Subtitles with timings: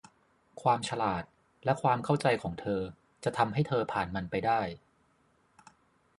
[0.61, 1.23] ความฉลาด
[1.65, 2.81] และความเข้าใจของเธอ
[3.23, 4.61] จะทำให้เธอผ่านมันไปได้